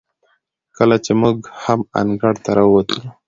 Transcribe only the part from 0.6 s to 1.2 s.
کله چې